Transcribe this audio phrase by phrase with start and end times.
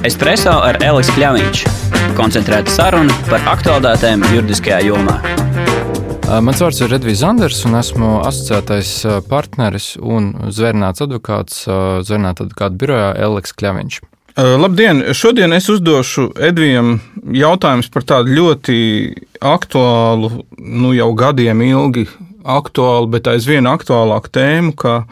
[0.00, 1.62] Espreso ar Elisu Kļāviņš.
[2.16, 5.18] Koncentrēta saruna par aktuālitātēm juridiskajā jomā.
[6.40, 8.94] Mans vārds ir Edvijs Zanders, un esmu asociētais
[9.28, 13.98] partneris un zvērnāts advokāts Zvērnāta advokāta birojā Eliks Kļāviņš.
[14.62, 15.02] Labdien!
[15.12, 16.96] Šodien es uzdošu Edvijam
[17.36, 18.78] jautājumus par tādu ļoti
[19.44, 22.06] aktuālu, nu jau gadiem ilgi
[22.40, 25.02] aktuālu, bet aizvien aktuālāku tēmu, kā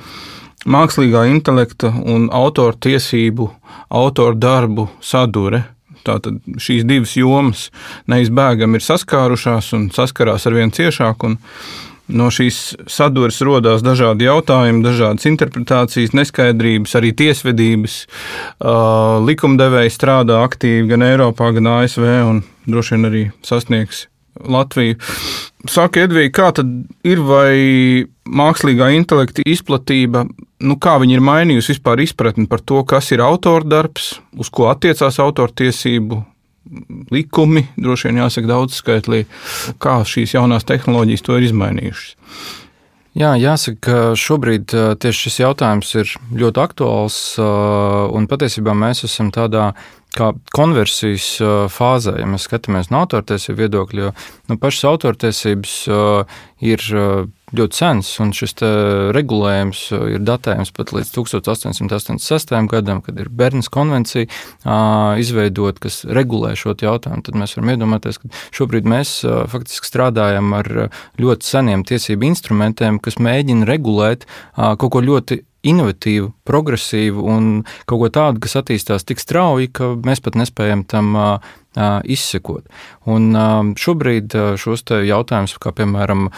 [0.68, 3.48] mākslīgā intelekta un autora tiesību,
[3.88, 5.64] autora darbu sadure.
[6.06, 7.68] Tātad šīs divas jomas
[8.08, 11.26] neizbēgami ir saskārušās un saskarās ar vien ciešāk.
[12.08, 17.98] No šīs sadursmes radās dažādi jautājumi, dažādas interpretācijas, neskaidrības, arī tiesvedības.
[19.28, 24.06] Likumdevēji strādā aktīvi gan Eiropā, gan ASV un droši vien arī sasniegs
[24.38, 24.96] Latviju.
[25.68, 26.68] Saka, Edvija, kā tad
[27.04, 30.24] ir vai mākslīgā intelekta izplatība,
[30.64, 34.68] nu, kā viņi ir mainījusi vispār izpratni par to, kas ir autora darbs, uz ko
[34.72, 36.22] attiecās autortiesību
[37.14, 39.24] likumi, droši vien jāsaka daudz skaitlī,
[39.80, 42.16] kā šīs jaunās tehnoloģijas to ir izmainījušas.
[43.18, 44.70] Jā, jāsaka, ka šobrīd
[45.02, 49.72] tieši šis jautājums ir ļoti aktuāls, un patiesībā mēs esam tādā
[50.14, 51.26] kā konversijas
[51.72, 54.12] fāzē, ja mēs skatāmies no autortiesību viedokļa, jo
[54.52, 55.74] nu, pašas autortiesības
[56.68, 56.86] ir
[57.56, 58.58] ļoti sens, un šis
[59.16, 59.80] regulējums
[60.14, 62.54] ir datējams pat līdz 1886.
[62.68, 64.28] gadam, kad ir Bernas konvencija
[65.20, 67.24] izveidot, kas regulē šo jautājumu.
[67.24, 70.72] Tad mēs varam iedomāties, ka šobrīd mēs faktiski strādājam ar
[71.18, 77.48] ļoti seniem tiesību instrumentiem, kas mēģina regulēt kaut ko ļoti inovatīvu, progresīvu un
[77.84, 81.14] kaut ko tādu, kas attīstās tik strauji, ka mēs pat nespējam tam
[82.08, 82.66] izsekot.
[83.08, 83.36] Un
[83.78, 86.28] šobrīd šos jautājumus, kā piemēram,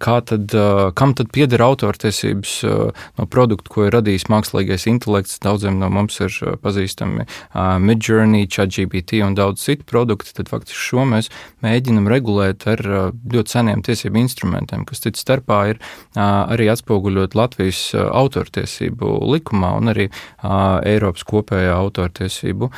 [0.00, 0.54] kā tad,
[0.96, 2.54] kam tad pieder autortiesības
[3.18, 7.26] no produktu, ko ir radījis mākslīgais intelekts, daudziem no mums ir pazīstami
[7.82, 11.28] Midjourney, ChatGPT un daudz citu produktu, tad faktiski šo mēs
[11.66, 15.82] mēģinam regulēt ar ļoti seniem tiesību instrumentiem, kas cits starpā ir
[16.16, 20.06] arī atspoguļot Latvijas autortiesību likumā un arī
[20.44, 22.70] Eiropas kopējā autortiesību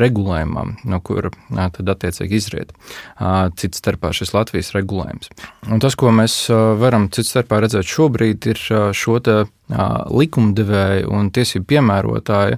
[0.00, 2.74] regulējumā, no kur tad attiecīgi izriet
[3.60, 5.30] cits starpā šis Latvijas regulējums.
[5.70, 6.42] Un tas, ko mēs
[6.80, 8.66] varam cits starpā redzēt šobrīd, ir
[8.96, 12.56] šo te likumdevēja un tiesību piemērotāja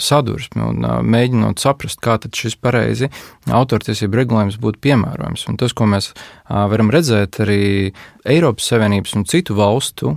[0.00, 3.10] sadursme un mēģinot saprast, kā šis pareizi
[3.52, 5.44] autortiesību regulējums būtu piemērojams.
[5.50, 6.14] Un tas, ko mēs
[6.48, 7.92] varam redzēt arī
[8.24, 10.14] Eiropas Savienības un citu valstu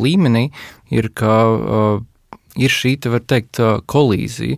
[0.00, 0.48] līmenī,
[0.90, 1.36] ir, ka
[2.56, 3.60] ir šī, var teikt,
[3.90, 4.56] kolīzija,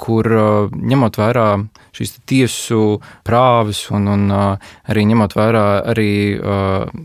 [0.00, 0.28] kur
[0.72, 1.46] ņemot vērā
[1.96, 6.12] šīs tiesu prāvis un, un arī ņemot vērā arī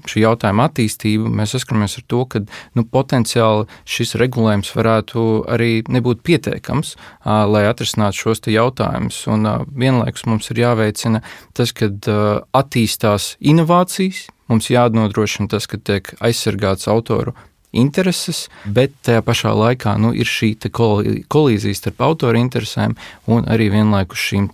[0.09, 2.43] šī jautājuma attīstību, mēs saskaramies ar to, ka
[2.77, 6.95] nu, potenciāli šis regulējums varētu arī nebūt pietiekams,
[7.25, 9.23] lai atrisinātu šos jautājumus.
[9.31, 11.23] Un vienlaikus mums ir jāveicina
[11.57, 11.89] tas, ka
[12.55, 17.33] attīstās inovācijas, mums jānodrošina tas, ka tiek aizsargāts autoru
[17.75, 20.53] intereses, bet tajā pašā laikā nu, ir šī
[21.31, 22.95] kolīzija starp autora interesēm
[23.31, 24.49] un arī vienlaikus šīm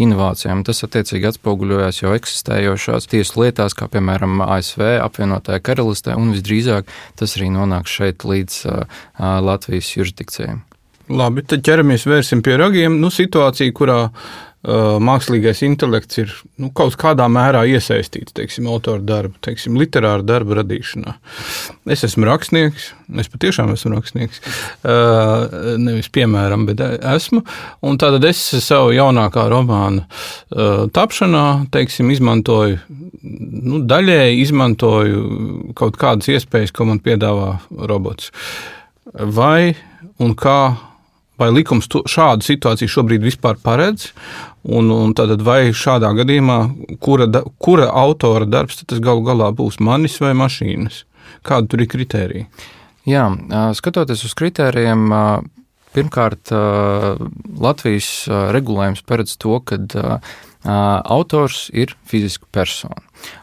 [0.00, 0.64] inovācijām.
[0.66, 6.88] Tas attiecīgi atspoguļojās jau eksistējošās tiesu lietās, kā piemēram ASV, apvienotajā karalistē, un visdrīzāk
[7.20, 9.02] tas arī nonāks šeit līdz uh,
[9.44, 10.56] Latvijas jurisdikcijai.
[11.12, 12.96] Labi, tad ķeramies vērsim pie ragiem.
[13.02, 13.98] Nu, situācija, kurā
[14.64, 16.30] mākslīgais intelekts ir
[16.60, 21.14] nu, kaut kādā mērā iesaistīts teiksim, autora darba, teiksim, literāra darba radīšanā.
[21.92, 22.86] Es esmu rakstnieks,
[23.20, 24.40] es patiešām esmu rakstnieks,
[24.88, 27.42] uh, nevis piemēram, bet esmu.
[28.00, 32.80] Tātad es savu jaunākā romāna uh, tapšanā teiksim, izmantoju,
[33.20, 35.22] nu, daļēji izmantoju
[35.76, 37.58] kaut kādas iespējas, ko man piedāvā
[37.90, 38.32] robots.
[39.12, 39.74] Vai
[40.22, 40.58] un kā
[41.40, 44.12] Vai likums to, šādu situāciju šobrīd vispār paredz?
[44.64, 46.58] Un, un tad vai šādā gadījumā,
[47.02, 47.26] kura,
[47.58, 51.02] kura autora darbs tas galu galā būs manis vai mašīnas?
[51.44, 52.46] Kāda tur ir kritērija?
[53.04, 53.26] Jā,
[53.76, 55.10] skatoties uz kritērijiem,
[55.92, 56.54] pirmkārt,
[57.60, 58.08] Latvijas
[58.54, 59.76] regulējums paredz to, ka
[60.64, 63.02] autors ir fiziska persona.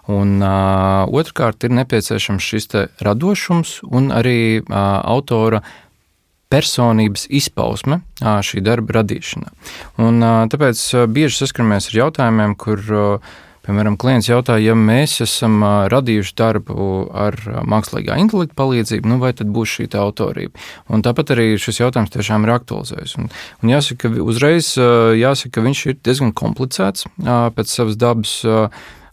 [0.10, 2.72] Un otrkārt, ir nepieciešams šis
[3.06, 5.62] radošums un arī autora
[6.51, 9.53] personības izpausme šī darba radīšanā.
[10.03, 10.19] Un,
[10.51, 12.83] tāpēc bieži saskaramies ar jautājumiem, kur
[13.62, 15.59] Piemēram, klients jautā, ja mēs esam
[15.94, 17.36] radījuši darbu ar
[17.69, 20.57] mākslīgā intelekta palīdzību, nu vai tad būs šī autorība?
[20.89, 23.13] Un tāpat arī šis jautājums tiešām ir aktualizējis.
[23.21, 23.30] Un,
[23.62, 28.33] un jāsaka, uzreiz jāsaka, ka viņš ir diezgan komplicēts pēc savas dabas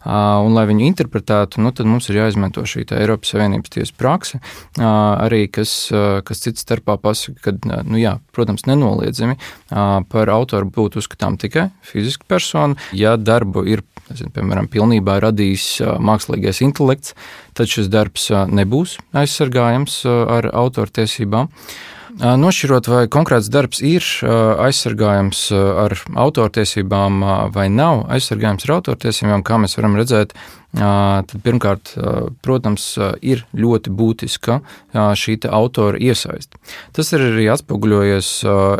[0.05, 4.39] un lai viņu interpretētu, nu, tad mums ir jāizmanto šī Eiropas Savienības tiesa prakse,
[4.79, 5.73] arī kas,
[6.25, 9.35] kas cits starpā pasaka, ka, nu, jā, protams, nenoliedzami
[9.69, 15.67] par autoru būtu uzskatām tikai fiziska persona, ja darbu ir nezinu, piemēram, pilnībā radījis
[16.01, 17.13] mākslīgais intelekts,
[17.57, 21.51] tad šis darbs nebūs aizsargājams ar autortiesībām.
[22.17, 27.21] Nošķirot, vai konkrēts darbs ir aizsargājams ar autortiesībām
[27.53, 30.33] vai nav aizsargājams ar autortiesībām, kā mēs varam redzēt,
[30.73, 31.93] tad pirmkārt,
[32.41, 32.87] protams,
[33.21, 34.57] ir ļoti būtiska
[35.21, 36.57] šī autora iesaiste.
[36.97, 38.31] Tas ir arī atspoguļojies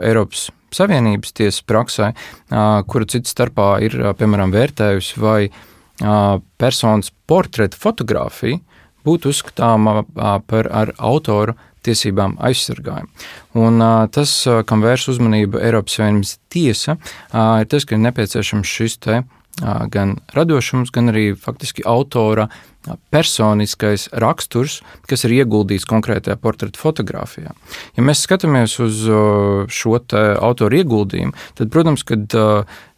[0.10, 2.12] Eiropas Savienības tiesas praksē,
[2.50, 5.52] kura cits starpā ir piemēram vērtējusi, vai
[6.58, 8.58] personas portreta fotografija
[9.06, 10.04] būtu uzskatāma
[10.50, 11.56] par ar autoru
[11.89, 13.09] tiesībām aizsargājumu.
[13.59, 13.83] Un,
[14.15, 14.36] tas,
[14.69, 16.95] kam vērs uzmanību Eiropas Savienības tiesa,
[17.33, 19.21] ir tas, ka ir nepieciešams šis te
[19.91, 22.47] gan radošums, gan arī faktiski autora
[23.14, 24.80] personiskais raksturs,
[25.10, 27.52] kas ir ieguldīts konkrētajā portreta fotografijā.
[27.98, 29.04] Ja mēs skatāmies uz
[29.74, 32.40] šo autoru ieguldījumu, tad, protams, kad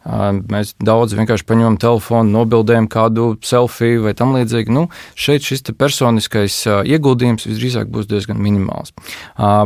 [0.02, 4.74] Mēs daudz vienkārši paņemam telefonu, nobildējam kādu selfiju vai tam līdzīgi.
[4.74, 8.90] Nu, šeit šis personiskais ieguldījums visdrīzāk būs diezgan minimāls.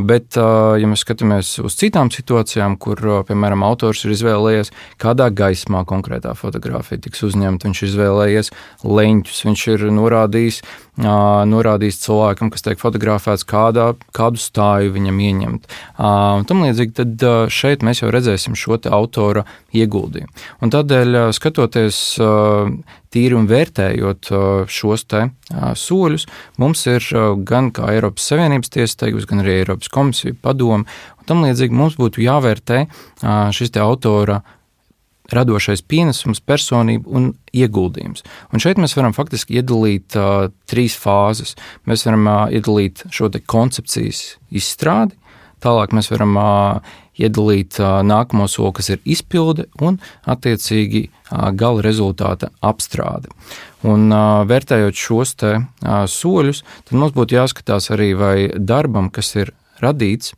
[0.04, 6.34] Bet, ja mēs skatāmies uz citām situācijām, kur, piemēram, autors ir izvēlējies, kādā gaismā konkrētā
[6.36, 8.52] fotografija tiks uzņemta, viņš ir izvēlējies
[8.84, 10.60] leņķus, viņš ir norādījis,
[11.50, 15.66] norādījis cilvēkam, kas tiek fotografēts, kādā, kādu stāju viņam ieņemt.
[15.98, 19.44] Tam līdzīgi, tad šeit mēs jau redzēsim šo autora
[19.76, 20.30] ieguldījumu.
[20.62, 21.98] Un tādēļ, skatoties
[23.12, 24.30] tīri un vērtējot
[24.72, 25.26] šos te
[25.80, 26.26] soļus,
[26.60, 27.04] mums ir
[27.48, 30.84] gan kā Eiropas Savienības tiesa teikusi, gan arī Eiropas komisija padoma,
[31.26, 32.84] tam līdzīgi mums būtu jāvērtē
[33.56, 34.42] šis autora
[35.32, 38.24] radošais pienesums, personība un ieguldījums.
[38.52, 41.56] Un šeit mēs varam faktiski iedalīt uh, trīs fāzes.
[41.88, 45.16] Mēs varam uh, iedalīt šo koncepcijas izstrādi,
[45.64, 49.96] tālāk mēs varam uh, iedalīt nākamo soli, kas ir izpilde un
[50.28, 51.06] attiecīgi
[51.56, 53.32] gala rezultāta apstrāde.
[53.86, 54.10] Un,
[54.50, 55.52] vērtējot šos te,
[56.12, 60.34] soļus, tad mums būtu jāskatās arī, vai darbam, kas ir radīts,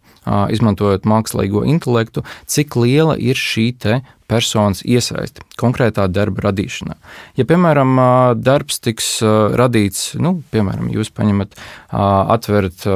[0.55, 3.71] izmantojot mākslīgo intelektu, cik liela ir šī
[4.29, 6.99] personas iesaiste konkrētā darba radīšanā.
[7.41, 7.99] Ja, piemēram,
[8.39, 9.19] darbs tiks
[9.59, 11.59] radīts, nu, piemēram, jūs paņemat,
[11.91, 12.89] atverat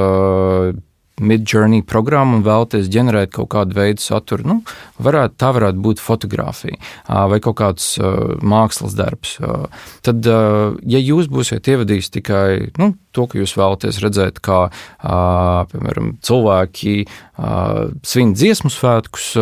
[1.21, 4.55] Midjourney programmu un vēlaties ģenerēt kaut kādu veidu saturu, nu,
[5.03, 6.79] varētu, tā varētu būt fotografija
[7.29, 7.91] vai kaut kāds
[8.41, 9.35] mākslas darbs.
[10.05, 12.47] Tad, ja jūs būsiet ievadījis tikai
[12.81, 14.65] nu, to, ka jūs vēlaties redzēt, kā
[15.69, 16.95] piemēram, cilvēki
[18.01, 19.35] svin dziesmu svētkus,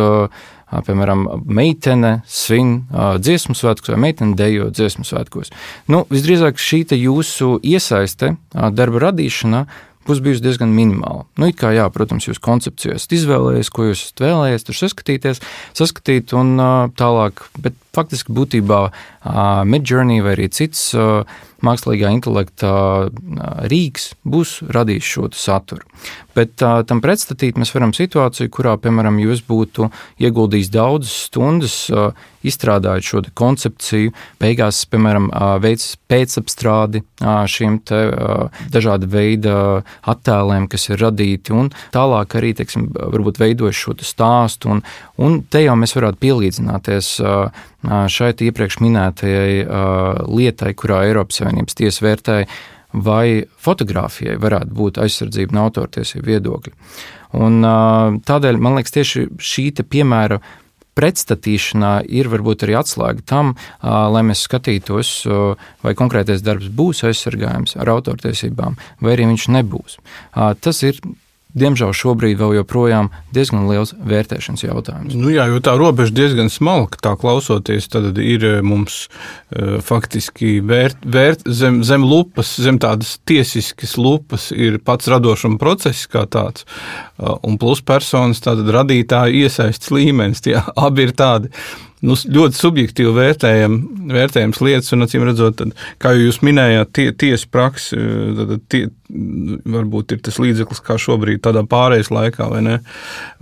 [0.86, 5.52] piemēram, meitene svin dziesmu svētkus vai meitene dejo dziesmu svētkos.
[5.92, 9.66] Nu, visdrīzāk šī jūsu iesaiste darba radīšanā
[10.06, 11.26] būs bijusi diezgan minimāla.
[11.38, 15.42] Nu, kā, jā, protams, jūs koncepcijā esat izvēlējies, ko jūs esat vēlējies, tur saskatīties,
[15.78, 16.56] saskatīt un
[16.98, 18.82] tālāk, bet faktiski būtībā
[19.68, 20.90] Midjourney vai arī cits
[21.62, 22.72] mākslīgā intelekta
[23.70, 25.86] rīks būs radījis šo saturu.
[26.34, 29.90] Bet tam pretstatīt mēs varam situāciju, kurā, piemēram, jūs būtu
[30.24, 31.76] ieguldījis daudzas stundas,
[32.42, 35.28] izstrādājot šo koncepciju, beigās, piemēram,
[35.62, 38.00] veids pēcapstrādi šiem te
[38.72, 39.56] dažāda veida
[40.08, 44.82] attēliem, kas ir radīti, un tālāk arī, teiksim, varbūt veidojot šo stāstu, un,
[45.22, 47.18] un te jau mēs varētu pielīdzināties
[47.82, 49.64] šai iepriekš minētajai
[50.28, 52.48] lietai, kurā Eiropas Savienības tiesa vērtēja,
[52.92, 56.74] vai fotografijai varētu būt aizsardzība no autortiesību viedokļa.
[57.40, 57.62] Un,
[58.28, 60.42] tādēļ man liekas, tieši šī piemēra
[60.92, 65.14] pretstatīšanā ir varbūt arī atslēga tam, lai mēs skatītos,
[65.80, 69.96] vai konkrētais darbs būs aizsargājams ar autortiesībām, vai arī viņš nebūs.
[70.34, 71.00] Tas ir
[71.58, 75.16] diemžēl šobrīd vēl joprojām diezgan liels vērtēšanas jautājums.
[75.18, 80.58] Nu jā, jo tā robeža diezgan smalka, tā klausoties, tad ir eh, mums uh, faktiski
[80.64, 86.66] vērt, vērt zem, zem lupas, zem tādas tiesiskas lupas ir pats radošuma process kā tāds,
[87.18, 91.52] uh, un plus personas tātad radītāju iesaistas līmenis, tie abi ir tādi
[92.06, 93.78] nu, ļoti subjektīvi vērtējam,
[94.12, 97.98] vērtējams lietas, un acīm redzot, tad, kā jūs minējāt, tie, tiesa praksa,
[98.38, 98.84] tad tie,
[99.76, 102.80] varbūt ir tas līdzeklis, kā šobrīd tādā pārējais laikā, ne,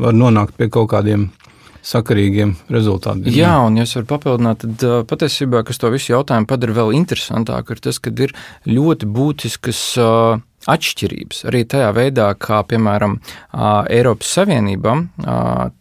[0.01, 1.31] var nonākt pie kaut kādiem
[1.87, 3.33] sakarīgiem rezultātiem.
[3.33, 7.75] Jā, un, ja es varu papildināt, tad patiesībā, kas to visu jautājumu padara vēl interesantāku,
[7.75, 8.35] ir tas, ka ir
[8.69, 9.81] ļoti būtiskas
[10.71, 13.19] atšķirības arī tajā veidā, kā piemēram
[13.91, 14.95] Eiropas Savienībā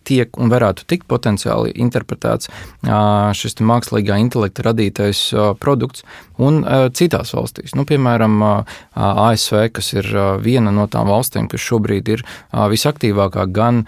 [0.10, 2.50] tiek un varētu tikt potenciāli interpretēts
[3.40, 5.24] šis mākslīgā intelekta radītais
[5.62, 6.06] produkts
[6.40, 6.62] un
[6.96, 7.76] citās valstīs.
[7.78, 8.40] Nu, piemēram,
[8.96, 10.08] ASV, kas ir
[10.44, 13.84] viena no tām valstīm, kas šobrīd ir visaktīvākā gan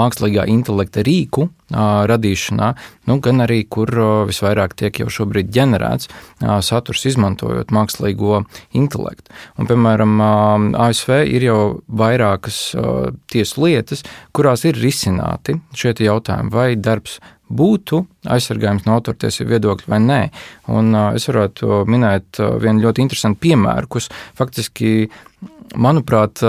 [0.00, 2.70] mākslīgā intelekta rīku radīšanā,
[3.10, 3.90] nu, gan arī, kur
[4.30, 6.10] visvairāk tiek jau šobrīd ģenerēts
[6.66, 8.42] saturs, izmantojot mākslīgo
[8.76, 9.30] intelektu.
[9.58, 10.16] Un, piemēram,
[10.74, 12.62] ASV ir jau vairākas
[13.30, 14.04] tiesu lietas,
[14.36, 17.18] kurās ir risināti šie jautājumi, vai darbs
[17.50, 20.20] būtu aizsargājums no autortiesību viedokļa vai nē.
[20.70, 25.10] Un, es varētu minēt vienu ļoti interesantu piemēru, kas faktiski
[25.80, 26.42] manuprāt,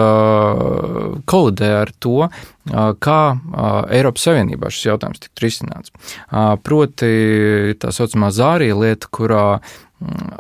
[1.30, 2.26] kolidē ar to,
[3.06, 3.20] kā
[3.94, 5.94] Eiropas Savienībā šis jautājums tiktu risināts.
[6.66, 7.14] Proti,
[7.82, 9.46] tā saucamā zārija lieta, kurā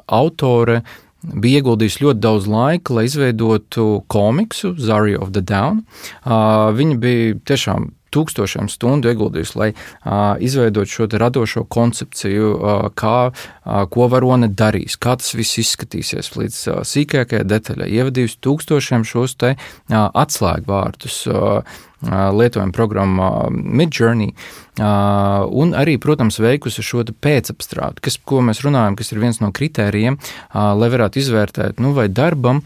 [0.09, 0.81] autore
[1.21, 5.83] bija ieguldījis ļoti daudz laika, lai izveidotu komiksu Zarya of the Down.
[6.25, 13.83] Viņa bija tiešām tūkstošiem stundu ieguldījis, lai uh, izveidotu šo radošo koncepciju, uh, kā, uh,
[13.91, 17.91] ko varone darīs, kā tas viss izskatīsies līdz uh, sīkākajai detaļai.
[18.01, 21.23] Ievadījis tūkstošiem šos te uh, atslēgvārdus.
[21.31, 24.33] Uh, lietojuma programmā Midjourney,
[24.81, 30.17] un arī, protams, veikusi šo pēcapstrādi, kas, ko mēs runājam, kas ir viens no kritērijiem,
[30.53, 32.63] lai varētu izvērtēt, nu, vai darbam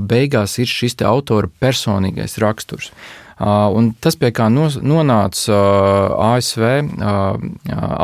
[0.00, 2.92] beigās ir šis autora personīgais raksturs.
[3.40, 5.60] Un tas, pie kā nonāca
[6.34, 6.66] ASV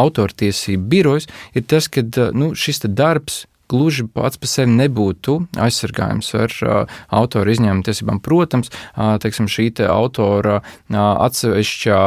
[0.05, 6.55] autortiesību birojas, ir tas, ka nu, šis darbs gluži pats par sevi nebūtu aizsargājums ar
[6.63, 8.23] uh, autora izņēmuma tiesībām.
[8.23, 12.01] Protams, uh, teiksim, šī te autora uh, atsevišķā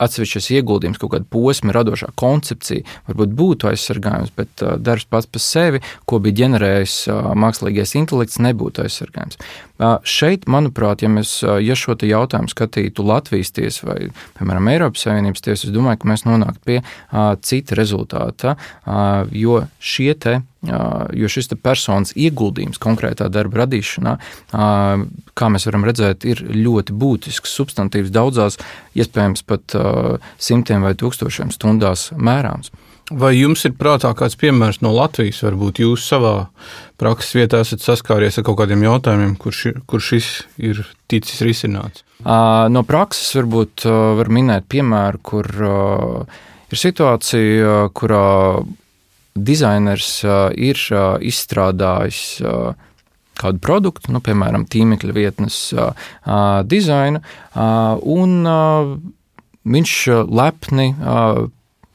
[0.00, 5.44] atsevišķas ieguldījums, kaut kāda posma, radošā koncepcija, varbūt būtu aizsargājums, bet uh, darbs pats par
[5.44, 9.40] sevi, ko bija ģenerējis uh, mākslīgais intelekts, nebūtu aizsargājums.
[9.80, 13.98] Uh, šeit, manuprāt, ja mēs ja šo jautājumu skatītu Latvijas tiesas vai,
[14.36, 16.78] piemēram, Eiropas Savienības tiesas, es domāju, ka mēs nonāktu pie
[17.46, 18.56] cita rezultāta,
[19.32, 20.40] jo šie te
[21.16, 24.12] jo šis personas ieguldījums konkrētā darba radīšanā,
[24.52, 28.60] kā mēs varam redzēt, ir ļoti būtisks, substantīvs, daudzās,
[28.92, 29.76] iespējams, pat
[30.36, 32.68] simtiem vai tūkstošiem stundās mērāms.
[33.10, 35.40] Vai jums ir prātā kāds piemērs no Latvijas?
[35.42, 36.34] Varbūt jūs savā
[37.00, 40.28] prakses vietā esat saskāries ar kaut kādiem jautājumiem, kur, ši, kur šis
[40.62, 42.04] ir ticis risināts?
[42.22, 43.86] No prakses varbūt
[44.20, 48.30] var minēt piemēru, kur ir situācija, kurā
[49.34, 50.20] dizainers
[50.54, 50.86] ir
[51.32, 52.24] izstrādājis
[53.40, 55.62] kādu produktu, nu, piemēram, tīmekļa vietnes
[56.70, 57.24] dizainu,
[58.06, 58.36] un
[59.64, 59.96] viņš
[60.30, 60.92] lepni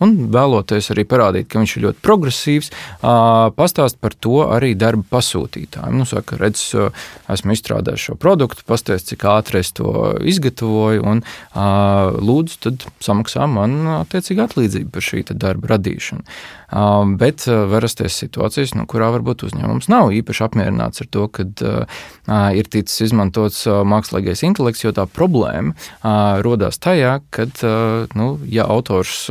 [0.03, 2.71] un vēloties arī parādīt, ka viņš ir ļoti progresīvs,
[3.55, 6.01] pastāst par to arī darba pasūtītājiem.
[6.01, 6.67] Nu, saka, redz,
[7.31, 11.23] esmu izstrādājis šo produktu, pastāst, cik ātri es to izgatavoju, un
[11.55, 16.27] lūdzu, tad samaksā man attiecīgi atlīdzību par šī darba radīšanu.
[17.21, 21.45] Bet var rasties situācijas, no kurā varbūt uzņēmums nav īpaši apmierināts ar to, ka
[22.57, 25.71] ir ticis izmantots mākslīgais intelekts, jo tā problēma
[26.43, 27.47] rodas tajā, ka,
[28.17, 29.29] nu, ja autors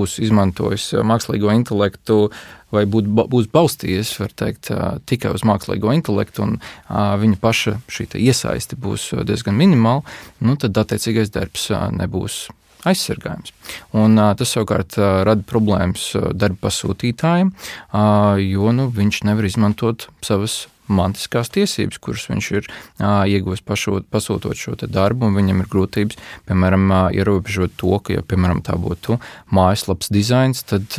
[0.00, 2.30] būs izmantojis mākslīgo intelektu
[2.74, 4.70] vai būt, būs balstījies teikt,
[5.10, 6.56] tikai uz mākslīgo intelektu, un
[6.90, 7.76] viņa paša
[8.18, 10.04] iesaisti būs diezgan minimāla,
[10.40, 12.46] nu, tad attiecīgais darbs nebūs
[12.88, 13.52] aizsargājums.
[13.96, 17.52] Un, tas savukārt rada problēmas darba pasūtītājiem,
[18.46, 22.70] jo nu, viņš nevar izmantot savas mantiskās tiesības, kuras viņš ir
[23.00, 26.18] ieguvis pasūtot šo darbu, un viņam ir grūtības,
[26.50, 29.20] piemēram, ierobežot to, ka, ja, piemēram, tā būtu
[29.54, 30.98] mājaslapas dizains, tad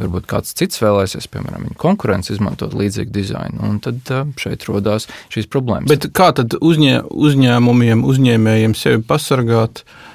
[0.00, 4.08] varbūt kāds cits vēlēsies, piemēram, viņa konkurence izmantot līdzīgu dizainu, un tad
[4.40, 5.92] šeit rodās šīs problēmas.
[5.92, 9.84] Bet kā tad uzņē, uzņēmumiem, uzņēmējiem sevi pasargāt?
[9.84, 10.08] Uh,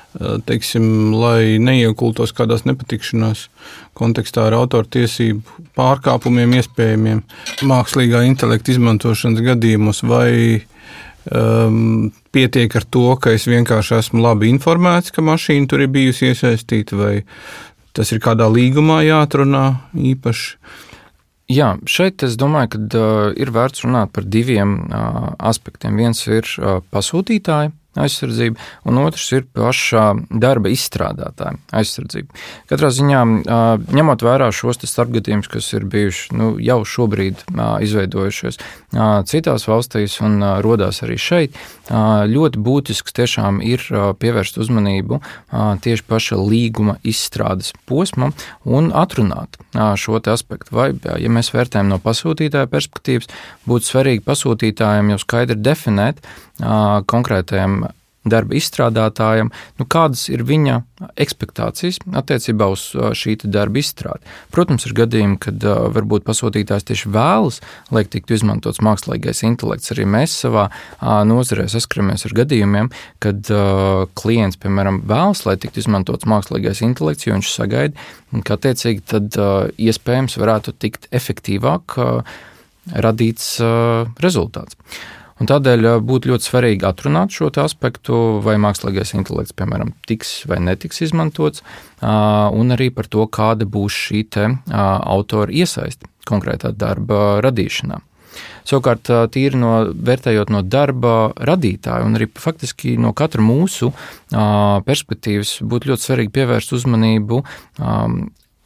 [0.47, 3.47] teiksim, lai neiekultos kādās nepatikšanās
[3.97, 7.21] kontekstā ar autortiesību pārkāpumiem, iespējamiem
[7.69, 10.31] mākslīgā intelekta izmantošanas gadījumos, vai
[11.31, 16.31] um, pietiek ar to, ka es vienkārši esmu labi informēts, ka mašīna tur ir bijusi
[16.31, 17.13] iesaistīta, vai
[17.97, 19.65] tas ir kādā līgumā jāatrunā
[20.13, 20.57] īpaši.
[21.47, 25.95] Jā, šeit es domāju, ka uh, ir vērts runāt par diviem uh, aspektiem.
[25.95, 27.71] Viens ir uh, pasūtītāji
[28.03, 32.33] aizsardzība, un otrs ir pašā darba izstrādātāja aizsardzība.
[32.69, 33.23] Katrā ziņā,
[33.97, 37.43] ņemot vērā šos starpgadījumus, kas ir bijuši nu, jau šobrīd
[37.83, 38.61] izveidojušies
[39.27, 41.57] citās valstīs un rodās arī šeit,
[41.89, 43.83] ļoti būtisks tiešām ir
[44.21, 45.21] pievērst uzmanību
[45.83, 48.33] tieši paša līguma izstrādes posmam
[48.65, 50.73] un atrunāt šo aspektu.
[50.75, 50.89] Vai,
[51.21, 53.29] ja mēs vērtējam no pasūtītāja perspektīvas,
[53.67, 56.23] būtu svarīgi pasūtītājiem jau skaidri definēt
[56.57, 57.86] konkrētajiem
[58.31, 60.81] darba izstrādātājam, nu, kādas ir viņa
[61.21, 64.25] expectācijas attiecībā uz šī darba izstrādi.
[64.53, 65.61] Protams, ir gadījumi, kad
[65.95, 67.59] varbūt pasūtītājs tieši vēlas,
[67.93, 69.93] lai tiktu izmantots mākslīgais intelekts.
[69.93, 70.67] Arī mēs savā
[71.01, 72.89] nozarē saskaramies ar gadījumiem,
[73.23, 73.51] kad
[74.17, 78.07] klients, piemēram, vēlas, lai tiktu izmantots mākslīgais intelekts, jo viņš sagaida,
[78.43, 79.37] ka attiecīgi tad
[79.77, 81.99] iespējams varētu tikt efektīvāk
[83.05, 83.57] radīts
[84.23, 84.79] rezultāts.
[85.37, 91.03] Un tādēļ būtu ļoti svarīgi atrunāt šo aspektu, vai mākslīgais intelekts, piemēram, tiks vai netiks
[91.05, 91.61] izmantots,
[92.01, 94.25] un arī par to, kāda būs šī
[94.73, 98.01] autora iesaiste konkrētā darba radīšanā.
[98.67, 103.93] Savukārt, tīri no vērtējot no darba radītāja un arī faktiski no katra mūsu
[104.89, 107.39] perspektīvas, būtu ļoti svarīgi pievērst uzmanību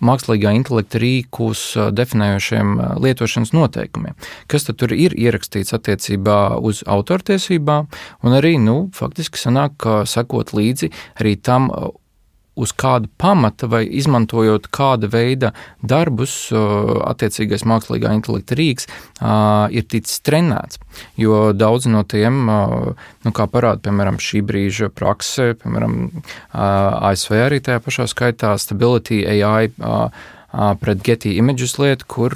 [0.02, 1.64] mākslīgā intelekta rīkus
[1.98, 4.18] definējošiem lietošanas noteikumiem.
[4.52, 7.90] Kas tad ir ierakstīts attiecībā uz autortiesībām,
[8.26, 10.92] un arī, nu, faktiski sanāk, sekot līdzi
[11.22, 11.70] arī tam,
[12.62, 15.52] uz kāda pamata vai izmantojot kāda veida
[15.82, 18.90] darbus, attiecīgais mākslīgā intelekta rīks
[19.76, 20.82] ir ticis trenēts.
[21.20, 25.98] Jo daudz no tiem, nu, kā parāda, piemēram, šī brīža prakse, piemēram,
[26.54, 29.72] ASV arī tajā pašā skaitā Stability AI
[30.52, 32.36] pret Getty Images lietu, kur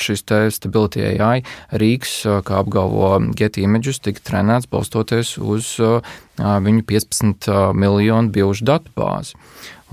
[0.00, 5.74] šis te Stability AI rīks, kā apgalvo Getty Images, tika trenēts balstoties uz
[6.38, 9.38] viņu 15 miljonu bilžu datubāzi.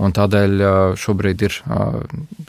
[0.02, 0.62] Un tādēļ
[0.98, 1.56] šobrīd ir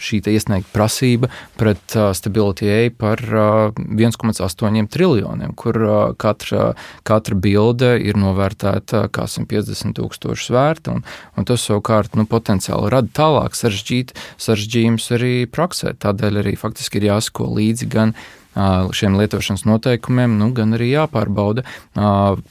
[0.01, 1.29] šī iesniegta prasība
[1.59, 5.79] pret Stability AI par 1,8 triljoniem, kur
[6.21, 6.71] katra,
[7.07, 10.97] katra bilde ir novērtēta kā 150 tūkstoši vērta.
[10.97, 11.03] Un,
[11.37, 15.95] un tas savukārt nu, potenciāli rada tālāk sarežģījumus arī praksē.
[16.03, 18.15] Tādēļ arī faktiski ir jāsako līdzi gan
[18.55, 21.65] šiem lietošanas noteikumiem, nu, gan arī jāpārbauda,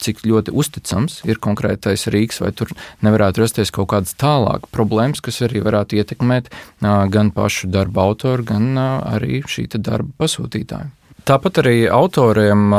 [0.02, 2.72] cik ļoti uzticams ir konkrētais rīks, vai tur
[3.04, 6.50] nevarētu rasties kaut kādas tālākas problēmas, kas arī varētu ietekmēt
[6.82, 10.90] gan pašu darba autoru, gan arī šī darba pasūtītāju.
[11.28, 12.72] Tāpat arī autoriem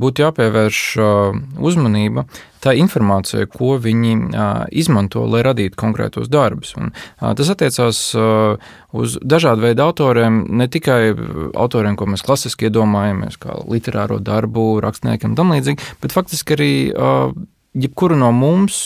[0.00, 0.80] būtu jāpievērš
[1.60, 2.24] uzmanība
[2.60, 4.14] tā informācija, ko viņi
[4.76, 6.74] izmanto, lai radītu konkrētos darbus.
[6.80, 11.12] Un, tas attiecās uz dažādu veidu autoriem, ne tikai
[11.56, 16.72] autoriem, ko mēs klasiski iedomājamies, kā literāro darbu, rakstniekiem un tam līdzīgi, bet faktiski arī
[17.80, 18.82] jebkuru no mums,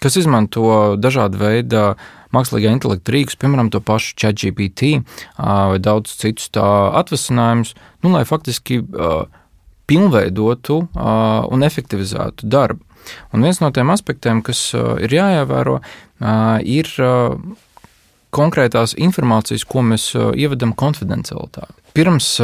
[0.00, 1.88] kas izmanto dažādu veidu
[2.36, 5.00] mākslīgā intelekta rīkus, piemēram, to pašu ChatGPT
[5.40, 6.66] vai daudz citus tā
[7.00, 8.82] atvasinājumus, nu, lai faktiski
[9.86, 12.82] pilnveidotu un efektivizētu darbu.
[13.30, 15.78] Un viens no tiem aspektiem, kas ir jāievēro,
[16.66, 16.90] ir
[18.36, 21.78] konkrētās informācijas, ko mēs ievedam konfidencialitāti.
[21.96, 22.34] Pirms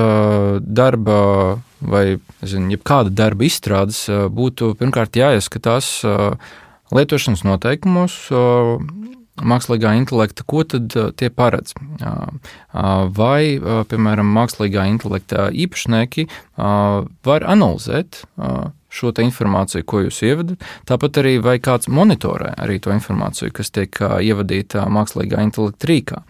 [0.62, 1.18] darba
[1.82, 2.04] vai
[2.46, 5.90] zinu, jebkāda darba izstrādes būtu pirmkārt jāieskatās
[6.94, 8.16] lietošanas noteikumos,
[9.40, 11.72] mākslīgā intelekta, ko tad tie paredz?
[13.16, 13.56] Vai,
[13.88, 16.26] piemēram, mākslīgā intelekta īpašnieki
[16.58, 18.22] var analizēt
[18.92, 23.96] šo informāciju, ko jūs ievadat, tāpat arī vai kāds monitorē arī to informāciju, kas tiek
[23.96, 26.20] ievadīta mākslīgā intelekta rīkā.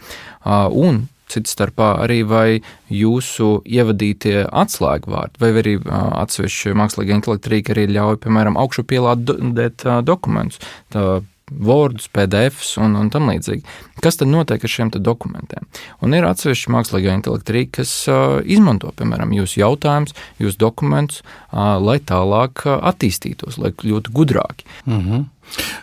[0.70, 2.60] Un Cits starpā arī vai
[2.92, 10.60] jūsu ievadītie atslēgvārdi, vai arī atsevišķi mākslīgā intelekta rīki arī ļauj, piemēram, augšupielādēt dokumentus.
[10.92, 13.64] Tā Wordus, PDFs un, un tam līdzīgi.
[14.02, 15.66] Kas tad notiek ar šiem dokumentiem?
[16.02, 21.76] Un ir atsevišķi mākslīgā intelekta rīki, kas uh, izmanto, piemēram, jūsu jautājumus, jūsu dokumentus, uh,
[21.82, 24.68] lai tālāk attīstītos, lai kļūtu gudrāki.
[24.86, 25.28] Mm -hmm.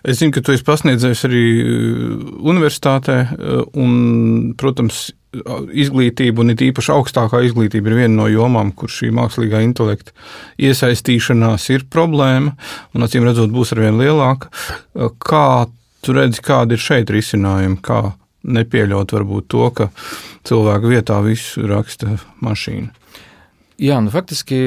[0.03, 1.45] Es zinu, ka tu esi pasniedzējis arī
[2.41, 3.17] universitātē,
[3.75, 9.61] un, protams, izglītība, un it īpaši augstākā izglītība, ir viena no jomām, kur šī mākslīgā
[9.65, 10.13] intelekta
[10.57, 12.55] iesaistīšanās ir problēma,
[12.95, 14.49] un acīm redzot, būs arvien lielāka.
[15.21, 15.67] Kā
[16.01, 18.01] tu redzi, kāda ir šeit risinājuma, kā
[18.49, 19.89] nepieļaut varbūt to, ka
[20.47, 22.95] cilvēku vietā visu raksta mašīna?
[23.79, 24.57] Jā, nu, faktiski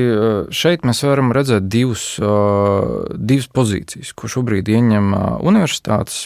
[0.56, 5.10] šeit mēs varam redzēt divus, divas pozīcijas, ko šobrīd ieņem
[5.42, 6.22] universitātes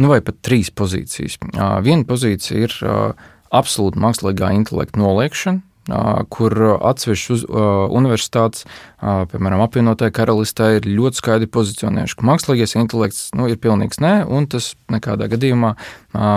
[0.00, 1.38] nu, vai pat trīs pozīcijas.
[1.86, 2.76] Viena pozīcija ir
[3.54, 5.62] absolūta mākslīgā intelekta noliekšana.
[6.34, 7.44] kur atsevišķas
[7.94, 8.64] universitātes,
[9.00, 14.48] piemēram, apvienotajā karalistē, ir ļoti skaidri pozicionējuši, ka mākslīgais intelekts nu, ir pilnīgs nē, un
[14.50, 15.76] tas nekādā gadījumā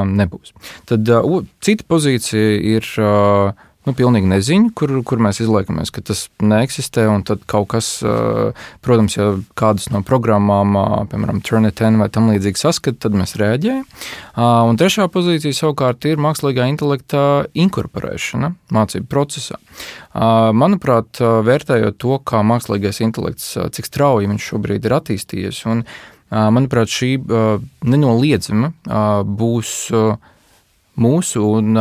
[0.06, 0.54] nebūs.
[0.90, 1.10] Tad
[1.66, 2.86] cita pozīcija ir
[3.90, 7.08] nu, pilnīgi neziņa, kur, kur mēs izliekamies, ka tas neeksistē.
[7.26, 7.88] Tad kaut kas,
[8.86, 10.78] protams, ja kādas no programmām,
[11.10, 13.84] piemēram, Turnitin vai tam līdzīgi saskata, tad mēs reaģējam.
[14.70, 17.24] Un trešā pozīcija savukārt ir mākslīgā intelekta
[17.58, 19.60] inkorporēšana mācību procesā.
[20.14, 25.86] Manuprāt, vērtējot to, kā mākslīgais intelekts, cik strauji viņš šobrīd ir attīstījies, un
[26.30, 27.16] manuprāt, šī
[27.90, 28.74] nenoliedzama
[29.26, 29.76] būs
[31.00, 31.80] mūsu un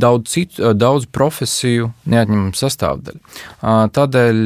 [0.00, 3.20] daudz, citu, daudz profesiju neatņemama sastāvdaļa.
[3.96, 4.40] Tādēļ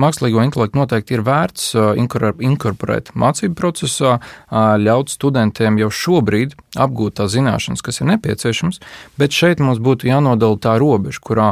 [0.00, 4.18] mākslīgo intelektu noteikti ir vērts inkorporēt mācību procesā,
[4.50, 8.80] ļaut studentiem jau šobrīd apgūt tās zināšanas, kas ir nepieciešamas,
[9.20, 11.50] bet šeit mums būtu jānodala tā robeža, kurā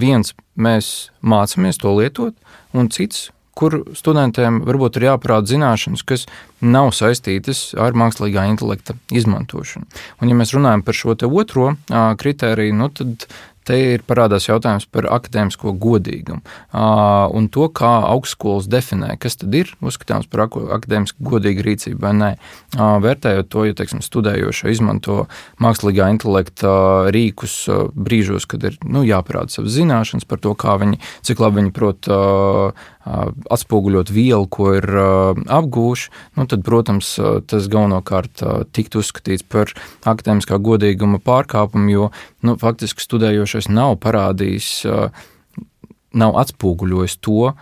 [0.00, 2.34] viens mēs mācāmies to lietot,
[2.74, 6.26] un cits kur studentiem varbūt ir jāparāda zināšanas, kas
[6.60, 9.88] nav saistītas ar mākslīgā intelekta izmantošanu.
[10.20, 13.30] Un, ja mēs runājam par šo otro kritēriju, nu, tad
[13.70, 16.40] te ir parādās jautājums par akadēmisko godīgumu
[17.36, 22.30] un to, kā augstskolas definē, kas tad ir uzskatāms par akadēmiski godīgu rīcību vai nē.
[23.04, 25.24] Vērtējot to, ja teiksim, studējošie izmanto
[25.62, 26.72] mākslīgā intelekta
[27.14, 27.62] rīkus
[27.94, 32.10] brīžos, kad ir nu, jāparāda savas zināšanas par to, viņi, cik labi viņi prot
[33.50, 34.86] atspoguļot vielu, ko ir
[35.50, 37.12] apgūši, nu, tad, protams,
[37.50, 38.44] tas galvenokārt
[38.76, 39.72] tiktu uzskatīts par
[40.08, 42.08] akadēmiskā godīguma pārkāpumu, jo
[42.46, 44.70] nu, faktiski studējošais nav parādījis
[46.10, 47.54] nav atspoguļojis to uh,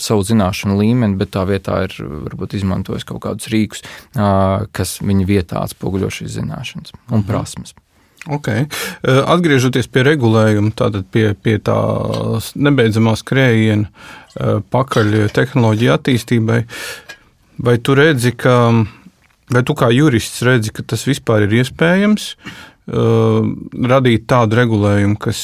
[0.00, 5.28] savu zināšanu līmeni, bet tā vietā ir varbūt izmantojis kaut kādus rīkus, uh, kas viņa
[5.28, 7.28] vietā atspoguļo šīs zināšanas un mhm.
[8.28, 8.66] Okay.
[9.02, 11.76] Atgriežoties pie regulējuma, tātad pie, pie tā
[12.52, 13.88] nebeidzamā skrējiena
[14.70, 16.58] pakaļ tehnoloģiju attīstībai,
[17.64, 18.56] vai tu redzi, ka,
[19.48, 22.34] vai tu kā jurists redzi, ka tas vispār ir iespējams?
[22.90, 25.40] radīt tādu regulējumu, kas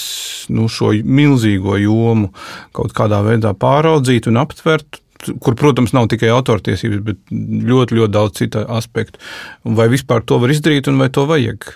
[0.51, 2.33] nu, šo milzīgo jomu
[2.75, 4.99] kaut kādā veidā pāraudzītu un aptvertu,
[5.43, 9.23] kur, protams, nav tikai autortiesības, bet ļoti, ļoti daudz citu aspektu.
[9.63, 11.69] Vai vispār to var izdarīt, un vai to vajag?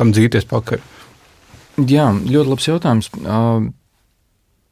[0.00, 0.84] Tam dzīties pakaļ?
[1.90, 3.10] Jā, ļoti labs jautājums.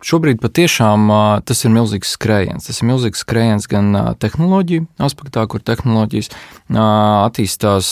[0.02, 1.06] Šobrīd patiešām
[1.46, 2.64] tas ir milzīgs skrējiens.
[2.66, 6.32] Tas ir milzīgs skrējiens gan tehnoloģiju aspektā, kur tehnoloģijas
[6.74, 7.90] attīstās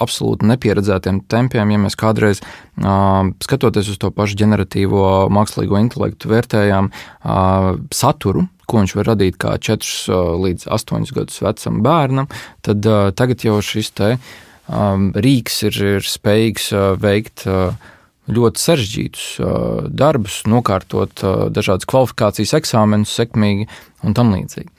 [0.00, 1.74] absolūti nepieredzētiem tempiem.
[1.74, 2.40] Ja mēs kādreiz
[3.44, 6.88] skatoties uz to pašu ģeneratīvo mākslīgo intelektu, vērtējām
[7.92, 12.32] saturu, ko viņš var radīt kā 4 līdz 8 gadus vecam bērnam,
[12.64, 12.80] tad
[13.12, 14.20] tagad jau šis te ir
[14.68, 17.74] um, Rīgas ir, ir spējīgs uh, veikt uh,
[18.26, 21.22] ļoti sarežģītus uh, darbus, nokārtot
[21.54, 23.68] dažādas kvalifikācijas eksāmenus sekmīgi
[24.06, 24.72] un tam līdzīgi.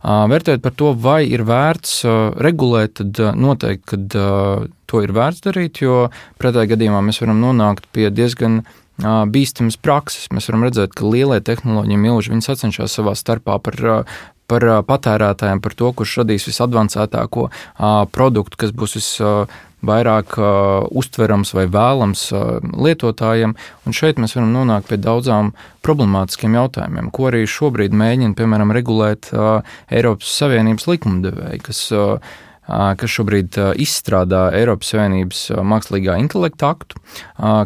[0.00, 1.98] Vērtējot par to, vai ir vērts
[2.40, 6.06] regulēt, tad noteikti, to ir vērts darīt, jo
[6.40, 8.62] pretējā gadījumā mēs varam nonākt pie diezgan
[9.00, 10.30] bīstamas prakses.
[10.32, 13.76] Mēs varam redzēt, ka lielie tehnoloģiju milži sacenšas savā starpā par
[14.50, 17.48] par patērētājiem, par to, kurš radīs visadvancētāko
[18.14, 20.34] produktu, kas būs visvairāk
[20.90, 22.26] uztverams vai vēlams
[22.86, 23.54] lietotājiem.
[23.86, 25.54] Un šeit mēs varam nonākt pie daudzām
[25.86, 31.86] problemātiskiem jautājumiem, ko arī šobrīd mēģina, piemēram, regulēt Eiropas Savienības likumdevēji, kas
[32.70, 37.00] kas šobrīd izstrādā Eiropas Savienības mākslīgā intelekta aktu,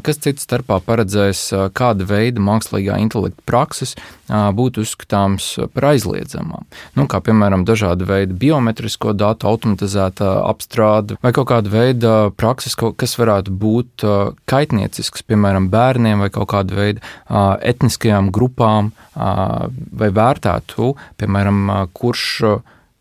[0.06, 3.94] kas cits starpā paredzēs, kāda veida mākslīgā intelekta prakses
[4.28, 6.64] būtu uzskatāms par aizliedzamām.
[6.96, 13.18] Nu, kā piemēram dažāda veida biometrisko datu automatizēta apstrāde vai kaut kāda veida prakses, kas
[13.20, 14.06] varētu būt
[14.48, 17.14] kaitniecisks, piemēram, bērniem vai kaut kāda veida
[17.60, 22.24] etniskajām grupām vai vērtētu, piemēram, kurš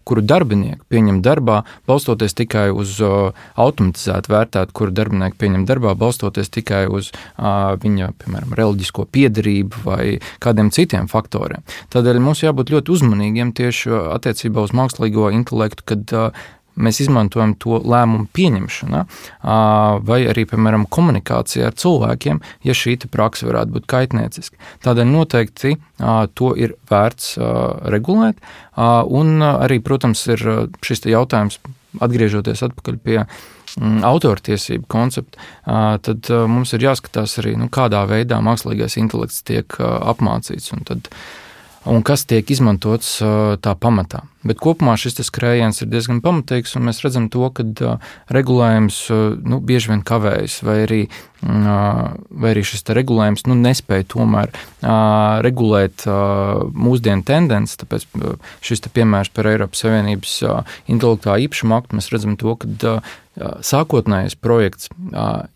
[0.08, 6.86] kuru darbinieku pieņem darbā, balstoties tikai uz automatizētu vērtētu, kuru darbinieku pieņem darbā, balstoties tikai
[6.92, 10.04] uz viņa, piemēram, reliģisko piedarību vai
[10.44, 11.64] kādiem citiem faktoriem.
[11.94, 16.18] Tādēļ mums jābūt ļoti uzmanīgiem tieši attiecībā uz mākslīgo intelektu, kad
[16.76, 19.04] mēs izmantojam to lēmumu pieņemšanā,
[20.08, 24.58] vai arī, piemēram, komunikācijā ar cilvēkiem, ja šī praksa varētu būt kaitnieciska.
[24.86, 25.76] Tādēļ noteikti
[26.38, 27.36] to ir vērts
[27.94, 28.42] regulēt,
[28.78, 30.46] un arī, protams, ir
[30.86, 31.60] šis jautājums,
[32.02, 35.38] atgriežoties atpakaļ pie mm, autortiesību koncepta,
[36.06, 40.72] tad mums ir jāskatās arī, nu, kādā veidā mākslīgais intelekts tiek apmācīts.
[40.74, 41.12] Un tad
[41.90, 43.18] un kas tiek izmantots
[43.64, 44.24] tā pamatā.
[44.44, 47.64] Bet kopumā šis skrējiens ir diezgan pamatīgs, un mēs redzam, to, ka
[48.34, 48.98] regulējums
[49.48, 51.00] nu, bieži vien kavējas, vai arī,
[51.44, 54.52] vai arī šis regulējums nu, nespēja tomēr
[55.48, 57.78] regulēt mūsdienu tendenci.
[57.84, 58.08] Tāpēc
[58.64, 60.40] šis piemērs par Eiropas Savienības
[60.92, 62.98] intelektuālā īpašuma aktu mēs redzam, to, ka
[63.64, 64.92] sākotnējais projekts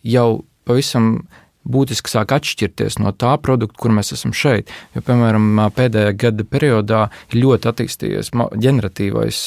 [0.04, 0.30] jau
[0.68, 1.28] pavisam
[1.68, 4.72] būtiski sāk atšķirties no tā produkta, kur mēs esam šeit.
[4.96, 9.46] Jo, piemēram, pēdējā gada periodā ir ļoti attīstījies ģeneratīvais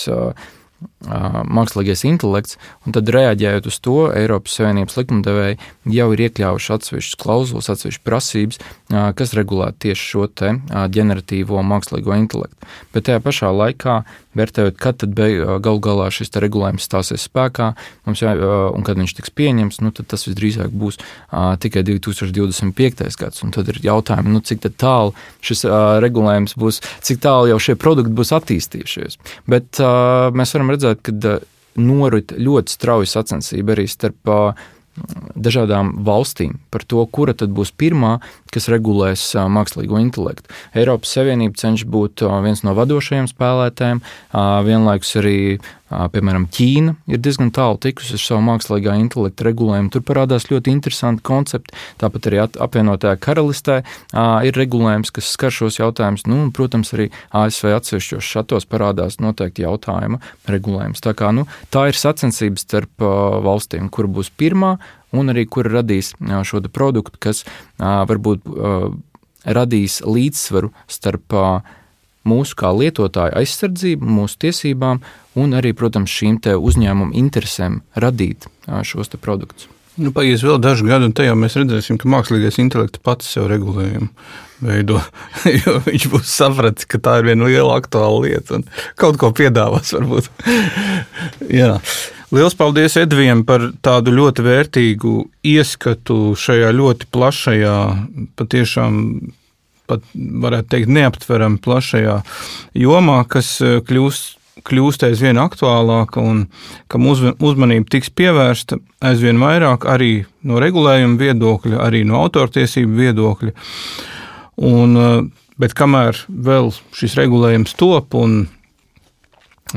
[1.00, 2.56] mākslīgais intelekts,
[2.88, 5.58] un tad reaģējot uz to, Eiropas Savienības likumdevēji
[5.92, 10.54] jau ir iekļāvuši atsevišķas klauzulas, atsevišķas prasības, kas regulē tieši šo te
[10.96, 12.70] ģeneratīvo mākslīgo intelektu.
[12.96, 13.98] Bet tajā pašā laikā,
[14.38, 17.72] vērtējot, kad tad galu galā šis regulējums stāsies spēkā,
[18.06, 18.34] mums jā,
[18.70, 21.00] un kad viņš tiks pieņems, nu, tad tas visdrīzāk būs
[21.62, 23.06] tikai 2025.
[23.20, 25.14] gads, tad ir jautājumi, nu, cik tālu
[25.44, 25.66] šis
[26.04, 29.18] regulējums būs, cik tālu jau šie produkti būs attīstījušies.
[29.50, 31.38] Bet mēs varam redzēt, ka
[31.80, 34.30] norit ļoti strauja sacensība arī starp
[35.38, 38.18] dažādām valstīm par to, kura tad būs pirmā,
[38.54, 40.50] kas regulēs mākslīgo intelektu.
[40.76, 44.02] Eiropas Savienība cenšas būt viens no vadošajiem spēlētājiem,
[44.66, 45.38] vienlaikus arī
[45.90, 49.90] Piemēram, Ķīna ir diezgan tālu tikusi ar savu mākslīgā intelektu regulējumu.
[49.90, 51.74] Tur parādās ļoti interesanti koncepti.
[51.98, 53.80] Tāpat arī apvienotajā karalistē
[54.46, 56.28] ir regulējums, kas skar šos jautājumus.
[56.30, 61.02] Nu, un, protams, arī ASV atsevišķos šatos parādās noteikti jautājuma regulējums.
[61.02, 63.10] Tā, kā, nu, tā ir sacensības starp
[63.50, 64.76] valstīm, kur būs pirmā
[65.16, 67.44] un arī kur radīs šo produktu, kas
[67.78, 68.46] varbūt
[69.44, 71.36] radīs līdzsvaru starp
[72.28, 75.00] mūsu kā lietotāju aizsardzību, mūsu tiesībām
[75.40, 78.48] un arī, protams, šīm uzņēmumu interesēm radīt
[78.84, 79.70] šos produktus.
[80.00, 84.08] Nu, paies vēl daži gadi, un jau mēs redzēsim, ka mākslīgais intelekts pats sev regulējumu
[84.64, 85.00] veido.
[85.64, 88.64] Jo viņš būs sapratis, ka tā ir viena liela aktuāla lieta un
[89.00, 89.92] kaut ko piedāvās.
[89.96, 90.30] Varbūt.
[91.60, 91.74] Jā.
[92.30, 95.14] Liels paldies Edvijam par tādu ļoti vērtīgu
[95.50, 97.78] ieskatu šajā ļoti plašajā,
[98.38, 99.00] patiešām
[99.90, 102.20] pat varētu teikt, neaptverami plašajā
[102.78, 106.44] jomā, kas kļūst kļūst aizvien aktuālāka un
[106.90, 113.54] kam uzmanība tiks pievērsta aizvien vairāk arī no regulējuma viedokļa, arī no autortiesību viedokļa.
[114.70, 115.22] Un, eh,
[115.58, 118.48] bet kamēr vēl šis regulējums top un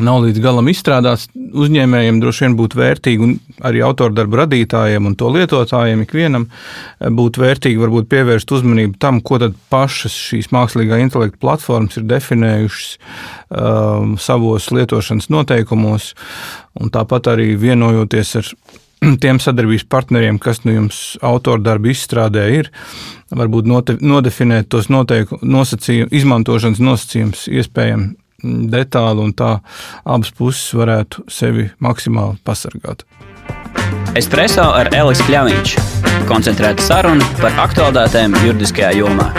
[0.02, 5.30] nav līdz galam izstrādāts, uzņēmējiem droši vien būtu vērtīgi, un arī autordarbu radītājiem un to
[5.34, 11.42] lietotājiem ikvienam eh, būtu vērtīgi varbūt pievērst uzmanību tam, ko tad pašas šīs mākslīgā intelekta
[11.42, 16.14] platformas ir definējušas um, savos lietošanas noteikumos,
[16.82, 18.50] un tāpat arī vienojoties ar
[19.24, 22.74] tiem sadarbības partneriem, kas nu jums autordarbu izstrādē ir,
[23.34, 29.58] varbūt note, nodefinēt tos noteikumus, nosacījumus, izmantošanas nosacījumus iespējami detāli, un tā
[30.04, 33.06] abas puses varētu sevi maksimāli pasargāt.
[34.20, 35.78] Espreso ar Elisu Kļāviņš.
[36.30, 39.32] Koncentrēta saruna par aktuālitātēm juridiskajā jomā.